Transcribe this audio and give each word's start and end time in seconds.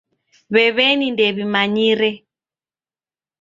W'ew'eni 0.53 1.07
ndew'imanyire. 1.11 2.09